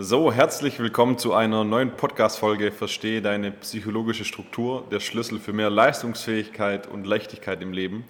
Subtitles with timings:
[0.00, 5.70] So, herzlich willkommen zu einer neuen Podcast-Folge Verstehe deine psychologische Struktur, der Schlüssel für mehr
[5.70, 8.04] Leistungsfähigkeit und Leichtigkeit im Leben.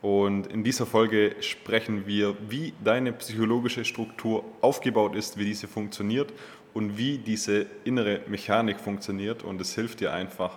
[0.00, 6.32] Und in dieser Folge sprechen wir, wie deine psychologische Struktur aufgebaut ist, wie diese funktioniert
[6.72, 9.42] und wie diese innere Mechanik funktioniert.
[9.42, 10.56] Und es hilft dir einfach,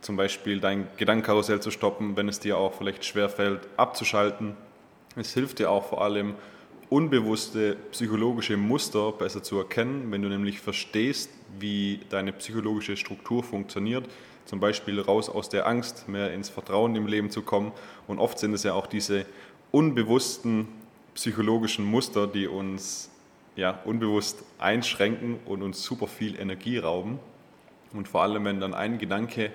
[0.00, 4.56] zum Beispiel dein Gedankenkarussell zu stoppen, wenn es dir auch vielleicht schwerfällt, abzuschalten.
[5.14, 6.36] Es hilft dir auch vor allem,
[6.88, 14.04] unbewusste psychologische Muster besser zu erkennen, wenn du nämlich verstehst, wie deine psychologische Struktur funktioniert,
[14.44, 17.72] zum Beispiel raus aus der Angst, mehr ins Vertrauen im Leben zu kommen.
[18.06, 19.26] Und oft sind es ja auch diese
[19.72, 20.68] unbewussten
[21.14, 23.10] psychologischen Muster, die uns
[23.56, 27.18] ja, unbewusst einschränken und uns super viel Energie rauben.
[27.92, 29.50] Und vor allem, wenn dann ein Gedanke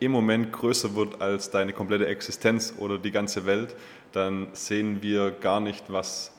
[0.00, 3.76] im Moment größer wird als deine komplette Existenz oder die ganze Welt,
[4.12, 6.32] dann sehen wir gar nicht, was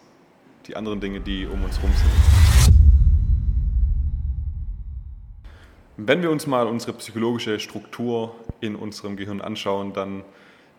[0.67, 2.73] die anderen Dinge, die um uns herum sind.
[5.97, 10.23] Wenn wir uns mal unsere psychologische Struktur in unserem Gehirn anschauen, dann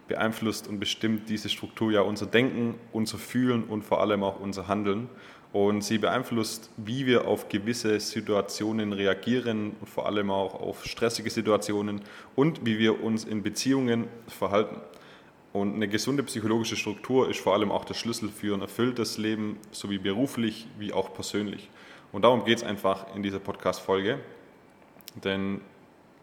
[0.09, 4.69] beeinflusst und bestimmt diese Struktur ja unser Denken, unser Fühlen und vor allem auch unser
[4.69, 5.09] Handeln.
[5.53, 11.31] Und sie beeinflusst, wie wir auf gewisse Situationen reagieren und vor allem auch auf stressige
[11.31, 12.01] Situationen
[12.35, 14.81] und wie wir uns in Beziehungen verhalten.
[15.55, 19.57] Und eine gesunde psychologische Struktur ist vor allem auch der Schlüssel für ein erfülltes Leben,
[19.71, 21.71] sowie beruflich wie auch persönlich.
[22.11, 24.19] Und darum geht es einfach in dieser Podcast-Folge.
[25.23, 25.61] Denn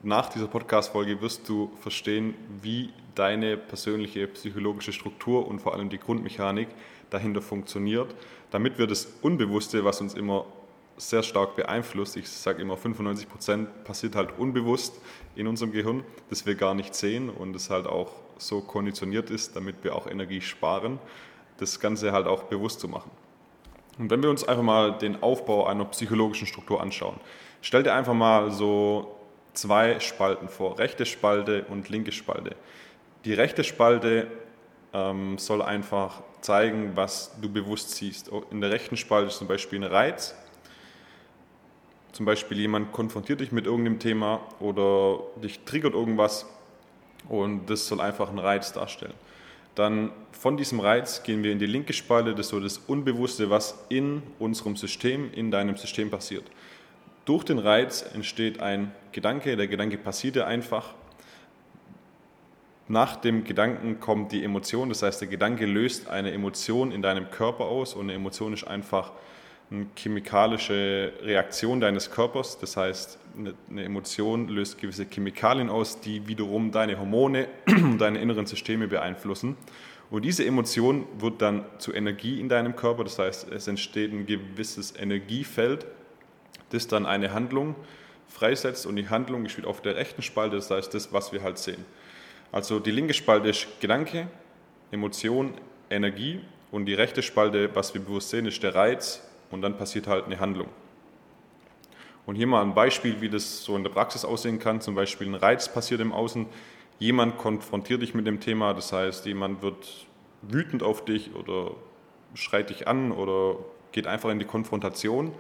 [0.04, 5.98] nach dieser Podcast-Folge wirst du verstehen, wie deine persönliche psychologische Struktur und vor allem die
[5.98, 6.68] Grundmechanik
[7.10, 8.14] dahinter funktioniert,
[8.50, 10.46] damit wir das Unbewusste, was uns immer
[10.98, 15.00] sehr stark beeinflusst, ich sage immer 95 Prozent passiert halt unbewusst
[15.36, 19.56] in unserem Gehirn, das wir gar nicht sehen und es halt auch so konditioniert ist,
[19.56, 21.00] damit wir auch Energie sparen,
[21.58, 23.12] das Ganze halt auch bewusst zu machen.
[23.98, 27.20] Und wenn wir uns einfach mal den Aufbau einer psychologischen Struktur anschauen,
[27.62, 29.16] stell dir einfach mal so
[29.54, 32.56] zwei Spalten vor, rechte Spalte und linke Spalte.
[33.26, 34.28] Die rechte Spalte
[34.94, 38.32] ähm, soll einfach zeigen, was du bewusst siehst.
[38.50, 40.36] In der rechten Spalte ist zum Beispiel ein Reiz.
[42.12, 46.46] Zum Beispiel jemand konfrontiert dich mit irgendeinem Thema oder dich triggert irgendwas
[47.30, 49.14] und das soll einfach einen Reiz darstellen.
[49.76, 53.50] Dann von diesem Reiz gehen wir in die linke Spalte, das ist so das Unbewusste,
[53.50, 56.44] was in unserem System, in deinem System passiert.
[57.24, 60.94] Durch den Reiz entsteht ein Gedanke, der Gedanke passiert ja einfach.
[62.90, 67.32] Nach dem Gedanken kommt die Emotion, das heißt, der Gedanke löst eine Emotion in deinem
[67.32, 69.14] Körper aus und eine Emotion ist einfach
[69.72, 72.60] eine chemikalische Reaktion deines Körpers.
[72.60, 73.18] Das heißt,
[73.70, 79.56] eine Emotion löst gewisse Chemikalien aus, die wiederum deine Hormone und deine inneren Systeme beeinflussen.
[80.10, 83.06] Und diese Emotion wird dann zu Energie in deinem Körper.
[83.06, 85.86] Das heißt, es entsteht ein gewisses Energiefeld,
[86.72, 87.76] das dann eine Handlung
[88.28, 88.86] freisetzt.
[88.86, 91.86] Und die Handlung geschieht auf der rechten Spalte, das heißt, das, was wir halt sehen.
[92.52, 94.28] Also die linke Spalte ist Gedanke,
[94.92, 95.54] Emotion,
[95.90, 96.42] Energie.
[96.72, 100.26] Und die rechte Spalte, was wir bewusst sehen, ist der Reiz, und dann passiert halt
[100.26, 100.68] eine Handlung.
[102.26, 104.80] Und hier mal ein Beispiel, wie das so in der Praxis aussehen kann.
[104.80, 106.46] Zum Beispiel ein Reiz passiert im Außen,
[107.00, 110.06] jemand konfrontiert dich mit dem Thema, das heißt, jemand wird
[110.44, 111.72] wütend auf dich oder
[112.36, 113.58] schreit dich an oder
[113.92, 115.34] geht einfach in die Konfrontation,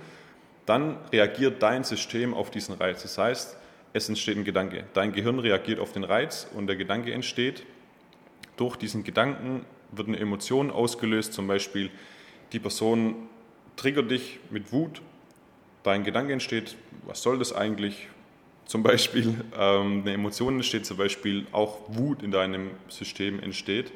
[0.65, 3.03] dann reagiert dein System auf diesen Reiz.
[3.03, 3.57] Das heißt,
[3.93, 4.85] es entsteht ein Gedanke.
[4.93, 7.63] Dein Gehirn reagiert auf den Reiz und der Gedanke entsteht.
[8.57, 11.89] Durch diesen Gedanken wird eine Emotion ausgelöst, zum Beispiel
[12.53, 13.29] die Person
[13.81, 15.01] triggert dich mit Wut,
[15.81, 16.75] dein Gedanke entsteht,
[17.07, 18.09] was soll das eigentlich?
[18.65, 23.91] Zum Beispiel ähm, eine Emotion entsteht, zum Beispiel auch Wut in deinem System entsteht.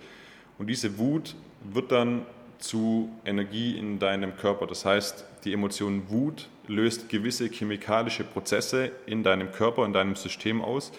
[0.58, 2.26] Und diese Wut wird dann
[2.58, 4.66] zu Energie in deinem Körper.
[4.66, 10.64] Das heißt, die Emotion Wut löst gewisse chemikalische Prozesse in deinem Körper, in deinem System
[10.64, 10.92] aus,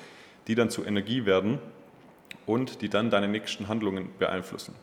[0.47, 1.59] die dann zu Energie werden
[2.47, 4.77] und die dann deine nächsten Handlungen beeinflussen.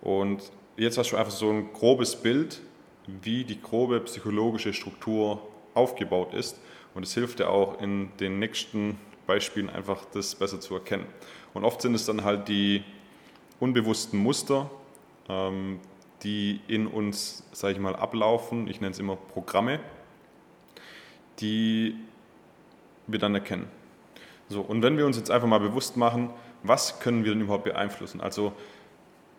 [0.00, 0.42] Und
[0.78, 2.62] jetzt hast du einfach so ein grobes Bild,
[3.06, 5.42] wie die grobe psychologische Struktur
[5.74, 6.60] aufgebaut ist.
[6.94, 11.06] Und es hilft ja auch in den nächsten Beispielen einfach das besser zu erkennen.
[11.54, 12.82] Und oft sind es dann halt die
[13.60, 14.70] unbewussten Muster,
[15.28, 15.80] ähm,
[16.22, 18.68] die in uns, sage ich mal, ablaufen.
[18.68, 19.80] Ich nenne es immer Programme,
[21.40, 21.96] die
[23.06, 23.66] wir dann erkennen.
[24.48, 26.30] So, und wenn wir uns jetzt einfach mal bewusst machen,
[26.62, 28.20] was können wir denn überhaupt beeinflussen?
[28.20, 28.52] Also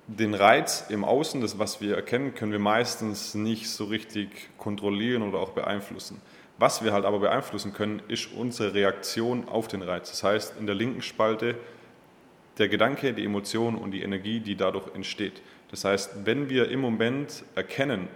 [0.08, 5.24] den Reiz im Außen, das was wir erkennen, können wir meistens nicht so richtig kontrollieren
[5.24, 6.22] oder auch beeinflussen.
[6.58, 10.10] Was wir halt aber beeinflussen können, ist unsere Reaktion auf den Reiz.
[10.10, 11.56] Das heißt, in der linken Spalte
[12.58, 15.42] der Gedanke, die Emotion und die Energie, die dadurch entsteht.
[15.72, 18.08] Das heißt, wenn wir im Moment erkennen,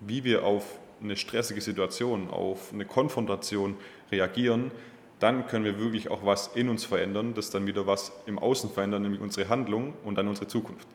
[0.00, 3.76] wie wir auf eine stressige Situation, auf eine Konfrontation
[4.12, 4.70] reagieren,
[5.18, 8.70] dann können wir wirklich auch was in uns verändern, das dann wieder was im Außen
[8.70, 10.86] verändern, nämlich unsere Handlung und dann unsere Zukunft.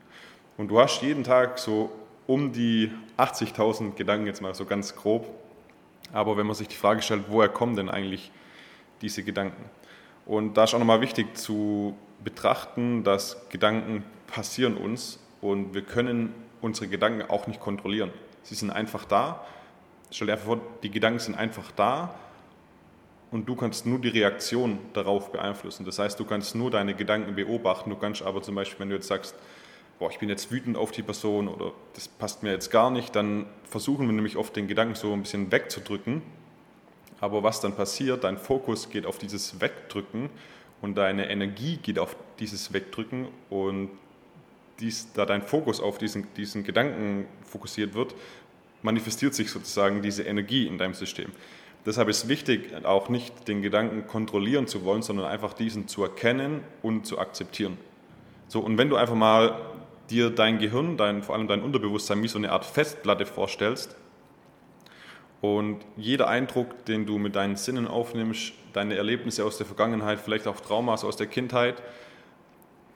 [0.58, 1.88] Und du hast jeden Tag so
[2.26, 5.28] um die 80.000 Gedanken, jetzt mal so ganz grob.
[6.12, 8.32] Aber wenn man sich die Frage stellt, woher kommen denn eigentlich
[9.00, 9.64] diese Gedanken?
[10.26, 16.34] Und da ist auch nochmal wichtig zu betrachten, dass Gedanken passieren uns und wir können
[16.60, 18.10] unsere Gedanken auch nicht kontrollieren.
[18.42, 19.46] Sie sind einfach da.
[20.10, 22.16] Stell dir einfach vor, die Gedanken sind einfach da
[23.30, 25.86] und du kannst nur die Reaktion darauf beeinflussen.
[25.86, 27.90] Das heißt, du kannst nur deine Gedanken beobachten.
[27.90, 29.36] Du kannst aber zum Beispiel, wenn du jetzt sagst,
[29.98, 33.14] boah, ich bin jetzt wütend auf die Person oder das passt mir jetzt gar nicht,
[33.16, 36.22] dann versuchen wir nämlich oft den Gedanken so ein bisschen wegzudrücken.
[37.20, 40.30] Aber was dann passiert, dein Fokus geht auf dieses Wegdrücken
[40.80, 43.90] und deine Energie geht auf dieses Wegdrücken und
[44.78, 48.14] dies, da dein Fokus auf diesen, diesen Gedanken fokussiert wird,
[48.82, 51.32] manifestiert sich sozusagen diese Energie in deinem System.
[51.84, 56.62] Deshalb ist wichtig, auch nicht den Gedanken kontrollieren zu wollen, sondern einfach diesen zu erkennen
[56.82, 57.78] und zu akzeptieren.
[58.46, 59.60] So, und wenn du einfach mal
[60.10, 63.96] dir dein Gehirn, dein, vor allem dein Unterbewusstsein, wie so eine Art Festplatte vorstellst.
[65.40, 70.46] Und jeder Eindruck, den du mit deinen Sinnen aufnimmst, deine Erlebnisse aus der Vergangenheit, vielleicht
[70.46, 71.82] auch Traumas aus der Kindheit,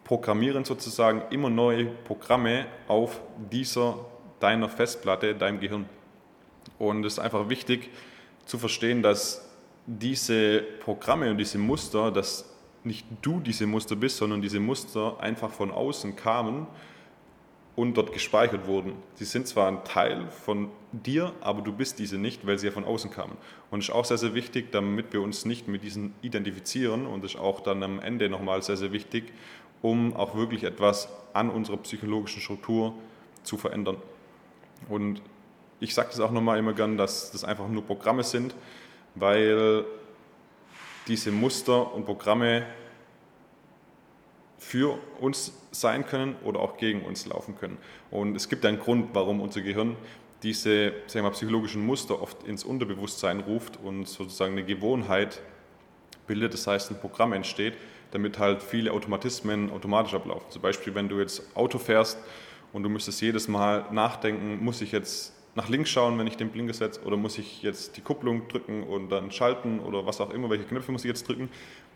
[0.05, 3.21] programmieren sozusagen immer neue Programme auf
[3.51, 4.05] dieser
[4.41, 5.89] deiner Festplatte, deinem Gehirn.
[6.79, 7.91] Und es ist einfach wichtig
[8.45, 9.49] zu verstehen, dass
[9.87, 12.49] diese Programme und diese Muster, dass
[12.83, 16.67] nicht du diese Muster bist, sondern diese Muster einfach von außen kamen
[17.75, 18.95] und dort gespeichert wurden.
[19.15, 22.73] Sie sind zwar ein Teil von dir, aber du bist diese nicht, weil sie ja
[22.73, 23.37] von außen kamen.
[23.71, 27.25] Und es ist auch sehr, sehr wichtig, damit wir uns nicht mit diesen identifizieren und
[27.25, 29.33] es ist auch dann am Ende nochmal sehr, sehr wichtig,
[29.81, 32.95] um auch wirklich etwas an unserer psychologischen Struktur
[33.43, 33.97] zu verändern.
[34.89, 35.23] Und
[35.81, 38.55] ich sage das auch nochmal immer gern, dass das einfach nur Programme sind,
[39.15, 39.85] weil
[41.09, 42.67] diese Muster und Programme
[44.63, 47.79] für uns sein können oder auch gegen uns laufen können.
[48.11, 49.97] Und es gibt einen Grund, warum unser Gehirn
[50.43, 55.41] diese sagen wir, psychologischen Muster oft ins Unterbewusstsein ruft und sozusagen eine Gewohnheit
[56.27, 57.75] bildet, das heißt ein Programm entsteht,
[58.13, 60.51] damit halt viele Automatismen automatisch ablaufen.
[60.51, 62.19] Zum Beispiel, wenn du jetzt Auto fährst
[62.73, 66.51] und du müsstest jedes Mal nachdenken, muss ich jetzt nach links schauen, wenn ich den
[66.51, 70.31] Blinker setze, oder muss ich jetzt die Kupplung drücken und dann schalten oder was auch
[70.31, 71.51] immer, welche Knöpfe muss ich jetzt drücken,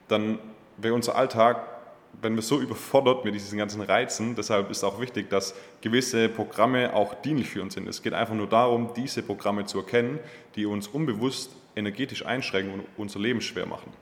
[0.09, 0.39] dann
[0.77, 1.76] wäre unser Alltag
[2.23, 6.95] wenn wir so überfordert mit diesen ganzen Reizen, deshalb ist auch wichtig, dass gewisse Programme
[6.95, 7.89] auch dienlich für uns sind.
[7.89, 10.19] Es geht einfach nur darum, diese Programme zu erkennen,
[10.55, 13.93] die uns unbewusst energetisch einschränken und unser Leben schwer machen.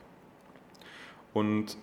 [1.33, 1.77] Und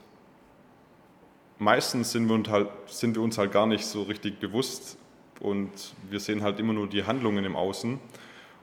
[1.60, 4.98] meistens sind wir, uns halt, sind wir uns halt gar nicht so richtig bewusst
[5.42, 5.70] und
[6.10, 8.00] wir sehen halt immer nur die Handlungen im Außen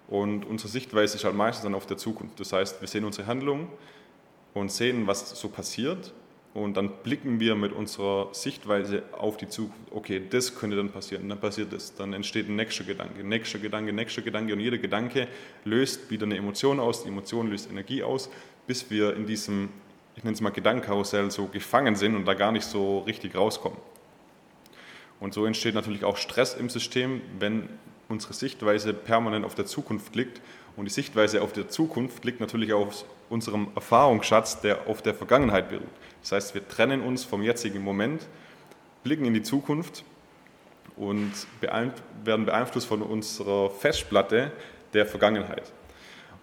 [0.09, 2.41] und unsere Sichtweise ist halt meistens dann auf der Zukunft.
[2.41, 3.69] Das heißt, wir sehen unsere Handlungen
[4.55, 6.15] und sehen, was so passiert
[6.63, 9.93] und dann blicken wir mit unserer Sichtweise auf die Zukunft.
[9.93, 11.95] Okay, das könnte dann passieren, dann passiert das.
[11.95, 14.53] Dann entsteht ein nächster Gedanke, nächster Gedanke, nächster Gedanke.
[14.53, 15.29] Und jeder Gedanke
[15.65, 18.31] löst wieder eine Emotion aus, die Emotion löst Energie aus,
[18.67, 19.71] bis wir in diesem,
[20.17, 23.79] ich nenne es mal Gedankenkarussell, so gefangen sind und da gar nicht so richtig rauskommen.
[25.21, 27.69] Und so entsteht natürlich auch Stress im System, wenn
[28.09, 30.41] unsere Sichtweise permanent auf der Zukunft liegt.
[30.77, 35.69] Und die Sichtweise auf der Zukunft liegt natürlich auf unserem Erfahrungsschatz, der auf der Vergangenheit
[35.69, 35.89] beruht.
[36.23, 38.27] Das heißt, wir trennen uns vom jetzigen Moment,
[39.03, 40.05] blicken in die Zukunft
[40.97, 44.53] und werden beeinflusst von unserer Festplatte
[44.93, 45.73] der Vergangenheit.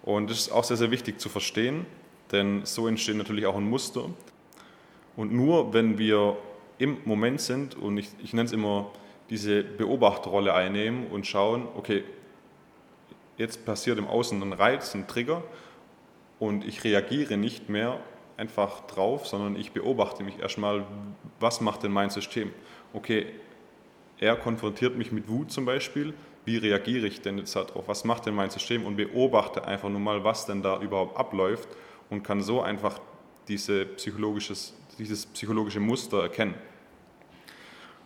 [0.03, 1.85] Und das ist auch sehr, sehr wichtig zu verstehen,
[2.31, 4.09] denn so entsteht natürlich auch ein Muster.
[5.15, 6.37] Und nur wenn wir
[6.77, 8.91] im Moment sind und ich, ich nenne es immer
[9.29, 12.03] diese Beobachterrolle einnehmen und schauen, okay,
[13.37, 15.43] jetzt passiert im Außen ein Reiz, ein Trigger
[16.39, 17.99] und ich reagiere nicht mehr
[18.37, 20.85] einfach drauf, sondern ich beobachte mich erstmal,
[21.39, 22.51] was macht denn mein System?
[22.93, 23.27] Okay,
[24.19, 26.13] er konfrontiert mich mit Wut zum Beispiel,
[26.45, 27.87] wie reagiere ich denn jetzt darauf?
[27.87, 28.85] Was macht denn mein System?
[28.85, 31.67] Und beobachte einfach nur mal, was denn da überhaupt abläuft
[32.09, 32.99] und kann so einfach
[33.47, 36.55] diese dieses psychologische Muster erkennen.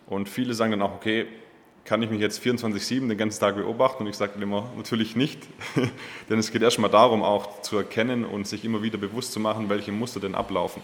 [0.10, 1.28] Und viele sagen dann auch, okay,
[1.86, 4.04] kann ich mich jetzt 24-7 den ganzen Tag beobachten?
[4.04, 5.40] Und ich sage immer, natürlich nicht.
[6.30, 9.70] Denn es geht erstmal darum, auch zu erkennen und sich immer wieder bewusst zu machen,
[9.70, 10.84] welche Muster denn ablaufen.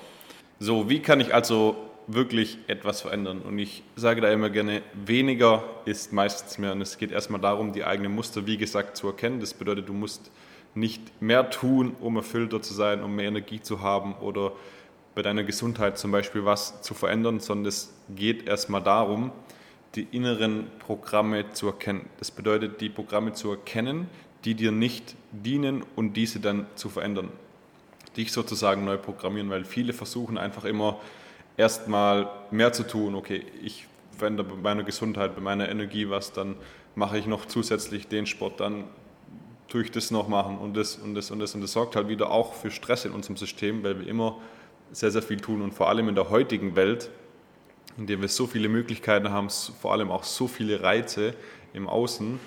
[0.60, 1.76] So, wie kann ich also
[2.08, 3.42] wirklich etwas verändern?
[3.42, 6.72] Und ich sage da immer gerne, weniger ist meistens mehr.
[6.72, 9.40] Und es geht erstmal darum, die eigenen Muster, wie gesagt, zu erkennen.
[9.40, 10.32] Das bedeutet, du musst
[10.76, 14.52] nicht mehr tun, um erfüllter zu sein, um mehr Energie zu haben oder
[15.16, 19.32] bei deiner Gesundheit zum Beispiel was zu verändern, sondern es geht erstmal darum,
[19.96, 22.06] die inneren Programme zu erkennen.
[22.20, 24.10] Das bedeutet, die Programme zu erkennen,
[24.44, 27.30] die dir nicht dienen und diese dann zu verändern.
[28.18, 31.00] Dich sozusagen neu programmieren, weil viele versuchen einfach immer
[31.56, 33.16] erstmal mehr zu tun.
[33.16, 36.56] Okay, ich verändere bei meiner Gesundheit, bei meiner Energie was, dann
[36.94, 38.86] mache ich noch zusätzlich den Sport, dann
[39.68, 41.56] tue ich das noch machen und das und das und das.
[41.56, 44.38] Und das sorgt halt wieder auch für Stress in unserem System, weil wir immer
[44.96, 47.10] sehr, sehr viel tun und vor allem in der heutigen Welt,
[47.98, 51.34] in der wir so viele Möglichkeiten haben, vor allem auch so viele Reize
[51.74, 52.40] im Außen,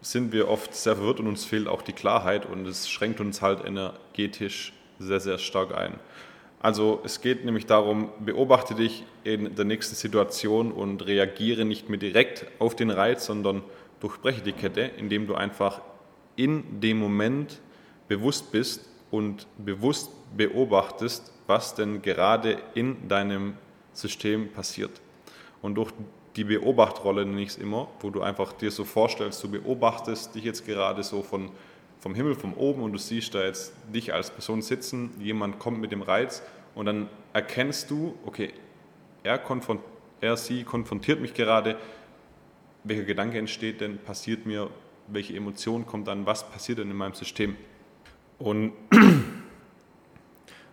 [0.00, 3.42] sind wir oft sehr verwirrt und uns fehlt auch die Klarheit und es schränkt uns
[3.42, 6.00] halt energetisch sehr, sehr stark ein.
[6.60, 11.98] Also es geht nämlich darum, beobachte dich in der nächsten Situation und reagiere nicht mehr
[11.98, 13.62] direkt auf den Reiz, sondern
[14.00, 15.82] durchbreche die Kette, indem du einfach
[16.36, 17.60] in dem Moment
[18.08, 23.58] bewusst bist und bewusst beobachtest, was denn gerade in deinem
[23.92, 25.02] System passiert.
[25.60, 25.92] Und durch
[26.34, 30.44] die Beobachtrolle nenne ich es immer, wo du einfach dir so vorstellst, du beobachtest dich
[30.44, 31.50] jetzt gerade so von,
[32.00, 35.78] vom Himmel, von oben und du siehst da jetzt dich als Person sitzen, jemand kommt
[35.78, 36.42] mit dem Reiz
[36.74, 38.54] und dann erkennst du, okay,
[39.22, 39.82] er, konfront,
[40.22, 41.76] er sie konfrontiert mich gerade,
[42.82, 44.70] welcher Gedanke entsteht denn, passiert mir,
[45.06, 47.56] welche Emotion kommt dann, was passiert denn in meinem System.
[48.38, 48.72] Und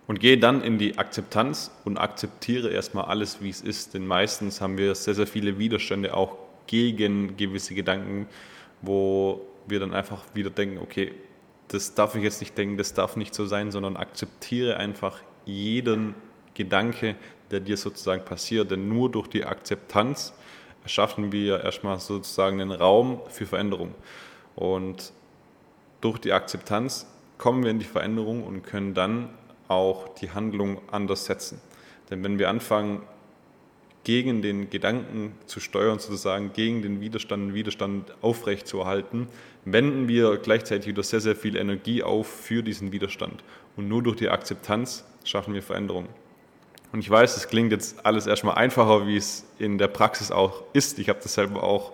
[0.10, 3.94] und gehe dann in die Akzeptanz und akzeptiere erstmal alles, wie es ist.
[3.94, 6.36] Denn meistens haben wir sehr, sehr viele Widerstände auch
[6.66, 8.28] gegen gewisse Gedanken,
[8.82, 11.14] wo wir dann einfach wieder denken, okay,
[11.68, 16.16] das darf ich jetzt nicht denken, das darf nicht so sein, sondern akzeptiere einfach jeden
[16.56, 17.16] Gedanke,
[17.52, 18.72] der dir sozusagen passiert.
[18.72, 20.34] Denn nur durch die Akzeptanz
[20.82, 23.94] erschaffen wir erstmal sozusagen einen Raum für Veränderung.
[24.56, 25.14] Und
[26.02, 27.06] durch die Akzeptanz
[27.38, 29.30] kommen wir in die Veränderung und können dann
[29.70, 31.62] auch die Handlung anders setzen.
[32.10, 33.02] Denn wenn wir anfangen,
[34.04, 39.28] gegen den Gedanken zu steuern, sozusagen gegen den Widerstand, Widerstand aufrechtzuerhalten,
[39.66, 43.44] wenden wir gleichzeitig wieder sehr, sehr viel Energie auf für diesen Widerstand.
[43.76, 46.08] Und nur durch die Akzeptanz schaffen wir Veränderung.
[46.92, 50.64] Und ich weiß, es klingt jetzt alles erstmal einfacher, wie es in der Praxis auch
[50.74, 50.98] ist.
[50.98, 51.94] Ich habe das selber auch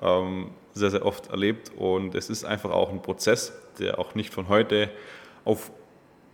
[0.00, 1.72] ähm, sehr, sehr oft erlebt.
[1.76, 4.90] Und es ist einfach auch ein Prozess, der auch nicht von heute
[5.44, 5.72] auf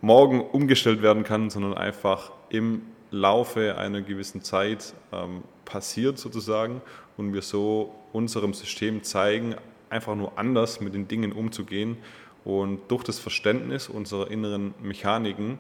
[0.01, 6.83] morgen umgestellt werden kann, sondern einfach im Laufe einer gewissen Zeit ähm, passiert sozusagen
[7.17, 9.55] und wir so unserem System zeigen,
[9.91, 11.97] einfach nur anders mit den Dingen umzugehen
[12.45, 15.59] und durch das Verständnis unserer inneren Mechaniken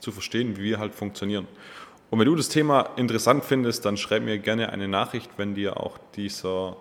[0.00, 1.46] zu verstehen, wie wir halt funktionieren.
[2.10, 5.78] Und wenn du das Thema interessant findest, dann schreib mir gerne eine Nachricht, wenn dir
[5.78, 6.76] auch dieser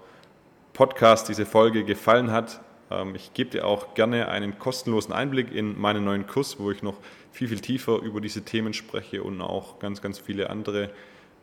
[0.74, 2.62] Podcast, diese Folge gefallen hat.
[2.92, 6.84] Ähm, ich gebe dir auch gerne einen kostenlosen Einblick in meinen neuen Kurs, wo ich
[6.84, 6.96] noch
[7.32, 10.90] viel, viel tiefer über diese Themen spreche und auch ganz, ganz viele andere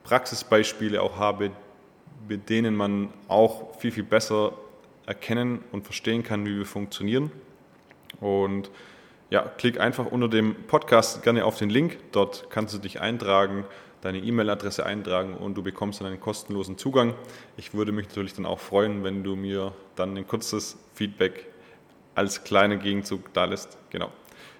[0.04, 1.50] Praxisbeispiele auch habe,
[2.28, 4.52] mit denen man auch viel, viel besser
[5.06, 7.30] erkennen und verstehen kann, wie wir funktionieren.
[8.20, 8.70] Und
[9.30, 11.98] ja, klick einfach unter dem Podcast gerne auf den Link.
[12.12, 13.64] Dort kannst du dich eintragen
[14.06, 17.14] deine E-Mail-Adresse eintragen und du bekommst dann einen kostenlosen Zugang.
[17.56, 21.46] Ich würde mich natürlich dann auch freuen, wenn du mir dann ein kurzes Feedback
[22.14, 23.76] als kleiner Gegenzug da lässt.
[23.90, 24.10] Genau.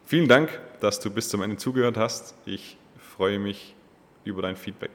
[0.05, 2.35] Vielen Dank, dass du bis zum Ende zugehört hast.
[2.45, 3.75] Ich freue mich
[4.25, 4.91] über dein Feedback.